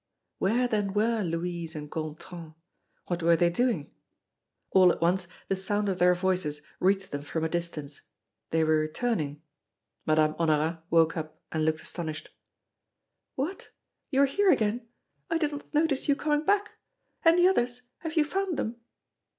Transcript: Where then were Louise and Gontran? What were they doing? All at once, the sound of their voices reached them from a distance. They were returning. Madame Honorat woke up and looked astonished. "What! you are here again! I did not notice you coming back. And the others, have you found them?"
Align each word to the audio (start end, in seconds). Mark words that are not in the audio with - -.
Where 0.39 0.67
then 0.67 0.93
were 0.93 1.21
Louise 1.21 1.75
and 1.75 1.87
Gontran? 1.87 2.55
What 3.05 3.21
were 3.21 3.35
they 3.35 3.51
doing? 3.51 3.93
All 4.71 4.91
at 4.91 4.99
once, 4.99 5.27
the 5.47 5.55
sound 5.55 5.89
of 5.89 5.99
their 5.99 6.15
voices 6.15 6.63
reached 6.79 7.11
them 7.11 7.21
from 7.21 7.43
a 7.43 7.49
distance. 7.49 8.01
They 8.49 8.63
were 8.63 8.77
returning. 8.79 9.43
Madame 10.07 10.33
Honorat 10.39 10.81
woke 10.89 11.15
up 11.15 11.39
and 11.51 11.65
looked 11.65 11.81
astonished. 11.83 12.31
"What! 13.35 13.69
you 14.09 14.23
are 14.23 14.25
here 14.25 14.49
again! 14.49 14.87
I 15.29 15.37
did 15.37 15.51
not 15.51 15.71
notice 15.71 16.09
you 16.09 16.15
coming 16.15 16.45
back. 16.45 16.71
And 17.23 17.37
the 17.37 17.47
others, 17.47 17.83
have 17.99 18.15
you 18.17 18.23
found 18.25 18.57
them?" 18.57 18.77